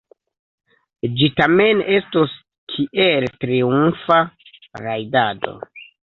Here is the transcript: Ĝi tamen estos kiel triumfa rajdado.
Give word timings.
Ĝi 1.17 1.27
tamen 1.39 1.83
estos 1.97 2.33
kiel 2.73 3.27
triumfa 3.43 4.17
rajdado. 4.85 5.53